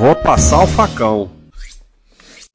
[0.00, 1.30] Vou passar o facão.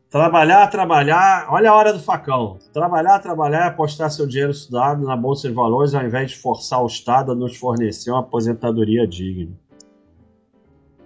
[0.09, 1.45] Trabalhar, trabalhar.
[1.51, 2.57] Olha a hora do facão.
[2.73, 6.87] Trabalhar, trabalhar, apostar seu dinheiro estudado na Bolsa de Valores ao invés de forçar o
[6.87, 9.55] Estado a nos fornecer uma aposentadoria digna.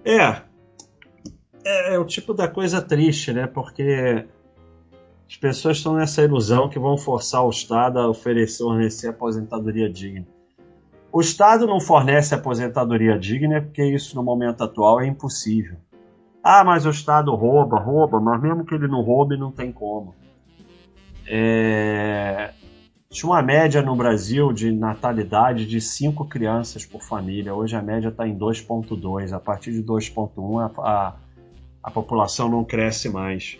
[0.05, 0.41] É.
[1.65, 3.45] É, é o tipo da coisa triste, né?
[3.45, 4.25] Porque
[5.29, 10.25] as pessoas estão nessa ilusão que vão forçar o Estado a oferecer, fornecer aposentadoria digna.
[11.11, 15.75] O Estado não fornece aposentadoria digna porque isso no momento atual é impossível.
[16.43, 20.15] Ah, mas o Estado rouba, rouba, mas mesmo que ele não roube, não tem como.
[21.27, 22.51] É...
[23.11, 27.53] Tinha uma média no Brasil de natalidade de 5 crianças por família.
[27.53, 29.33] Hoje a média está em 2,2.
[29.33, 31.15] A partir de 2,1 a, a,
[31.83, 33.57] a população não cresce mais.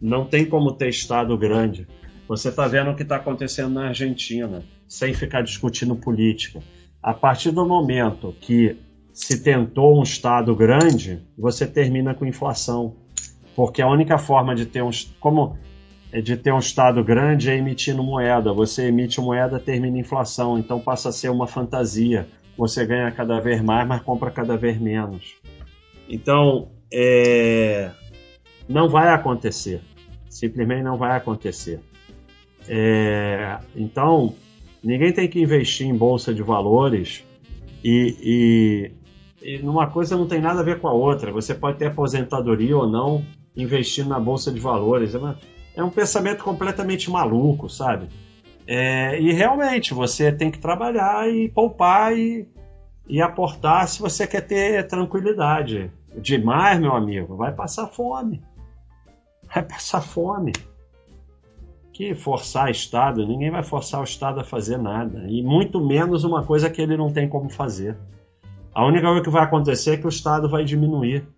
[0.00, 1.88] Não tem como ter Estado grande.
[2.28, 6.62] Você está vendo o que está acontecendo na Argentina, sem ficar discutindo política.
[7.02, 8.78] A partir do momento que
[9.12, 12.96] se tentou um Estado grande, você termina com inflação.
[13.54, 14.90] Porque a única forma de ter um.
[15.18, 15.56] Como
[16.12, 18.52] de ter um Estado grande é emitindo moeda.
[18.52, 20.58] Você emite moeda, termina inflação.
[20.58, 22.26] Então passa a ser uma fantasia.
[22.56, 25.36] Você ganha cada vez mais, mas compra cada vez menos.
[26.08, 27.90] Então, é...
[28.68, 29.80] não vai acontecer.
[30.28, 31.80] Simplesmente não vai acontecer.
[32.68, 33.58] É...
[33.74, 34.34] Então,
[34.82, 37.24] ninguém tem que investir em bolsa de valores
[37.82, 38.90] e,
[39.42, 41.32] e numa coisa não tem nada a ver com a outra.
[41.32, 43.24] Você pode ter aposentadoria ou não
[43.56, 45.14] investindo na bolsa de valores.
[45.14, 45.18] É,
[45.76, 48.08] é um pensamento completamente maluco, sabe?
[48.66, 52.46] É, e realmente você tem que trabalhar e poupar e,
[53.08, 55.90] e aportar se você quer ter tranquilidade.
[56.16, 58.42] Demais, meu amigo, vai passar fome.
[59.52, 60.52] Vai passar fome.
[61.92, 65.24] Que forçar Estado, ninguém vai forçar o Estado a fazer nada.
[65.28, 67.96] E muito menos uma coisa que ele não tem como fazer.
[68.80, 71.28] A única coisa que vai acontecer é que o Estado vai diminuir.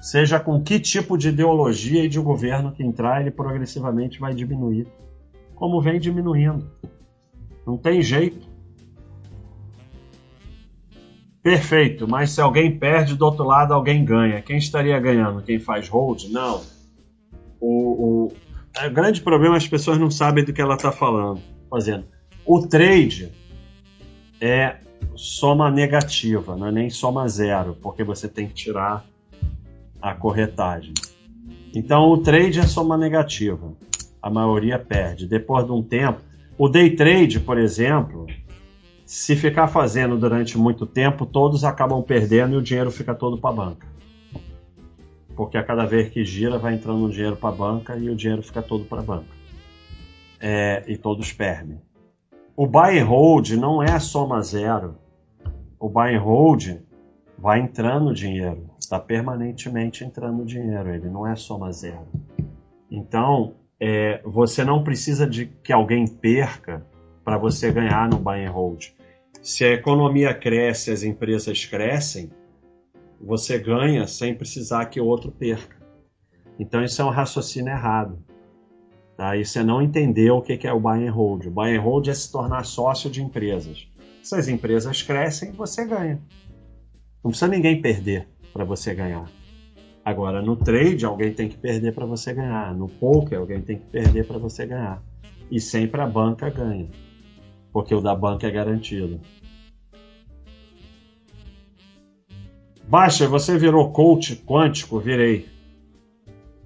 [0.00, 4.86] Seja com que tipo de ideologia e de governo que entrar, ele progressivamente vai diminuir.
[5.56, 6.70] Como vem diminuindo.
[7.66, 8.46] Não tem jeito.
[11.42, 14.40] Perfeito, mas se alguém perde, do outro lado alguém ganha.
[14.40, 15.42] Quem estaria ganhando?
[15.42, 16.28] Quem faz hold?
[16.30, 16.62] Não.
[17.58, 21.40] O, o, o grande problema é as pessoas não sabem do que ela está falando,
[21.68, 22.04] fazendo.
[22.46, 23.32] O trade
[24.40, 24.76] é
[25.16, 29.04] soma negativa, não é nem soma zero, porque você tem que tirar
[30.00, 30.94] a corretagem.
[31.74, 33.72] Então o trade é soma negativa,
[34.20, 35.26] a maioria perde.
[35.26, 36.20] Depois de um tempo,
[36.58, 38.26] o day trade, por exemplo,
[39.04, 43.50] se ficar fazendo durante muito tempo, todos acabam perdendo e o dinheiro fica todo para
[43.50, 43.86] a banca.
[45.34, 48.42] Porque a cada vez que gira, vai entrando dinheiro para a banca e o dinheiro
[48.42, 49.40] fica todo para a banca.
[50.38, 51.80] É, e todos perdem.
[52.62, 54.94] O buy and hold não é soma zero.
[55.78, 56.82] O buy and hold
[57.38, 62.06] vai entrando dinheiro, está permanentemente entrando dinheiro, ele não é soma zero.
[62.90, 66.84] Então, é, você não precisa de que alguém perca
[67.24, 68.88] para você ganhar no buy and hold.
[69.40, 72.30] Se a economia cresce, as empresas crescem,
[73.18, 75.78] você ganha sem precisar que o outro perca.
[76.58, 78.22] Então, isso é um raciocínio errado.
[79.20, 79.36] Tá?
[79.36, 81.44] E você não entendeu o que é o buy and hold.
[81.44, 83.86] O buy and hold é se tornar sócio de empresas.
[84.22, 86.18] Se as empresas crescem, você ganha.
[87.22, 89.30] Não precisa ninguém perder para você ganhar.
[90.02, 92.74] Agora, no trade, alguém tem que perder para você ganhar.
[92.74, 95.02] No poker, alguém tem que perder para você ganhar.
[95.50, 96.88] E sempre a banca ganha.
[97.74, 99.20] Porque o da banca é garantido.
[102.88, 104.98] Baixa, você virou coach quântico?
[104.98, 105.46] Virei.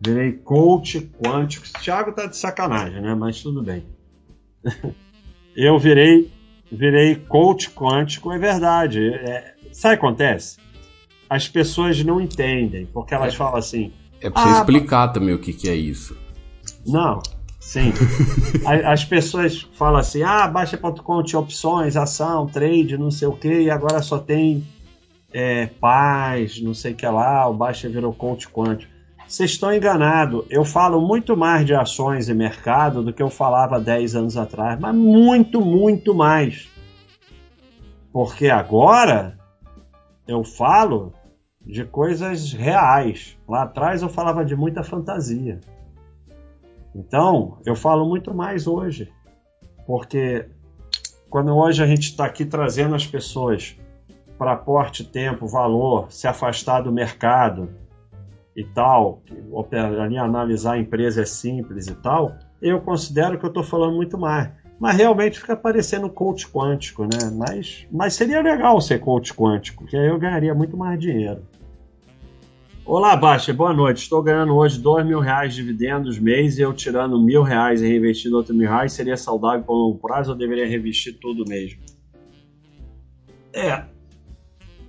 [0.05, 1.67] Virei coach quântico.
[1.81, 3.15] Thiago tá de sacanagem, né?
[3.15, 3.85] Mas tudo bem.
[5.57, 6.31] Eu virei,
[6.71, 9.15] virei coach quântico, é verdade.
[9.15, 10.59] É, sabe o que acontece?
[11.31, 13.93] As pessoas não entendem, porque elas é, falam assim.
[14.21, 16.17] É pra você ah, explicar também o que, que é isso.
[16.87, 17.23] Não,
[17.61, 17.93] sim.
[18.85, 23.71] As pessoas falam assim: ah, Baixa.com tinha opções, ação, trade, não sei o que, e
[23.71, 24.67] agora só tem
[25.33, 28.94] é, paz, não sei o que lá, o Baixa virou coach quântico.
[29.27, 30.45] Vocês estão enganados.
[30.51, 34.79] Eu falo muito mais de ações e mercado do que eu falava 10 anos atrás,
[34.79, 36.69] mas muito, muito mais.
[38.13, 39.39] Porque agora
[40.29, 41.13] eu falo
[41.61, 43.37] de coisas reais.
[43.49, 45.61] Lá atrás eu falava de muita fantasia.
[46.95, 49.11] Então, eu falo muito mais hoje.
[49.87, 50.49] Porque
[51.29, 53.77] quando hoje a gente está aqui trazendo as pessoas
[54.39, 57.71] para aporte tempo, valor, se afastar do mercado,
[58.57, 59.23] e tal,
[60.01, 64.17] ali analisar a empresa é simples e tal, eu considero que eu estou falando muito
[64.17, 64.51] mais.
[64.79, 67.31] Mas realmente fica parecendo coach quântico, né?
[67.33, 71.43] Mas, mas seria legal ser coach quântico, que aí eu ganharia muito mais dinheiro.
[72.87, 74.03] Olá, Baixa, boa noite.
[74.03, 77.89] Estou ganhando hoje dois mil reais de dividendos mês e eu tirando mil reais e
[77.89, 81.81] reinvestindo outro mil reais seria saudável por longo prazo ou deveria reinvestir tudo mesmo?
[83.55, 83.85] É,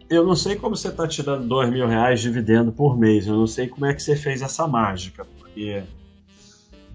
[0.10, 3.28] eu não sei como você está tirando dois mil reais de dividendo por mês.
[3.28, 5.84] Eu não sei como é que você fez essa mágica, porque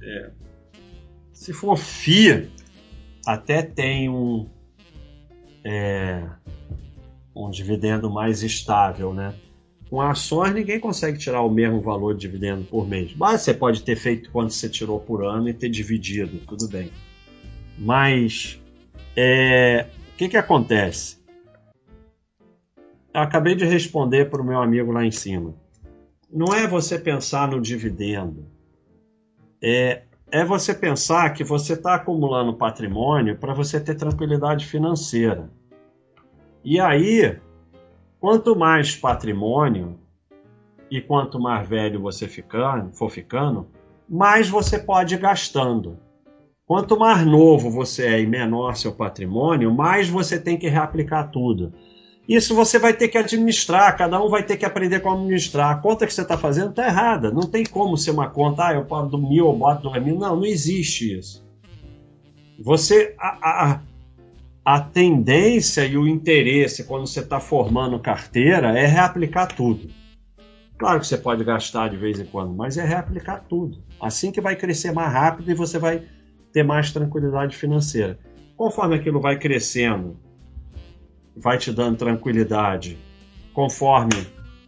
[0.02, 0.30] é,
[1.32, 2.48] se for FIA,
[3.26, 4.48] até tem um
[5.64, 6.26] é,
[7.34, 9.34] um dividendo mais estável, né?
[9.88, 13.12] Com ações, ninguém consegue tirar o mesmo valor de dividendo por mês.
[13.16, 16.92] Mas você pode ter feito quanto você tirou por ano e ter dividido, tudo bem.
[17.76, 18.60] Mas
[19.16, 21.19] é, o que, que acontece?
[23.12, 25.54] Acabei de responder para o meu amigo lá em cima.
[26.32, 28.46] Não é você pensar no dividendo.
[29.62, 35.50] É, é você pensar que você está acumulando patrimônio para você ter tranquilidade financeira.
[36.64, 37.40] E aí,
[38.20, 39.98] Quanto mais patrimônio
[40.90, 43.66] e quanto mais velho você ficando, for ficando,
[44.06, 45.98] mais você pode ir gastando.
[46.66, 51.72] Quanto mais novo você é e menor seu patrimônio, mais você tem que reaplicar tudo.
[52.30, 55.72] Isso você vai ter que administrar, cada um vai ter que aprender como administrar.
[55.72, 57.32] A conta que você está fazendo está errada.
[57.32, 60.16] Não tem como ser uma conta, ah, eu posso do mil, eu boto dois mil.
[60.16, 61.44] Não, não existe isso.
[62.60, 63.80] Você, a, a,
[64.64, 69.90] a tendência e o interesse quando você está formando carteira é reaplicar tudo.
[70.78, 73.82] Claro que você pode gastar de vez em quando, mas é reaplicar tudo.
[74.00, 76.04] Assim que vai crescer mais rápido e você vai
[76.52, 78.20] ter mais tranquilidade financeira.
[78.56, 80.16] Conforme aquilo vai crescendo,
[81.40, 82.98] vai te dando tranquilidade.
[83.52, 84.26] Conforme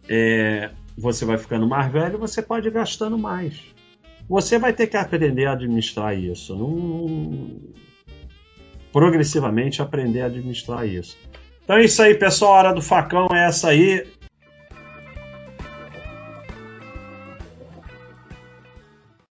[0.09, 3.59] é, você vai ficando mais velho, você pode ir gastando mais.
[4.27, 6.55] Você vai ter que aprender a administrar isso.
[6.55, 7.59] Não,
[8.91, 11.17] progressivamente aprender a administrar isso.
[11.63, 12.53] Então é isso aí, pessoal.
[12.53, 14.05] A hora do facão é essa aí.